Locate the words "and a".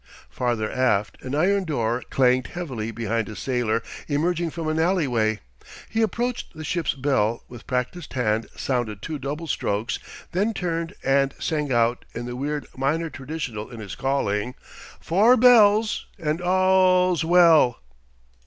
16.17-16.45